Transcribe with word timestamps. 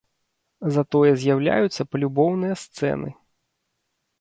Затое 0.77 1.11
з'яўляюцца 1.23 1.81
палюбоўныя 1.91 2.55
сцэны. 2.63 3.09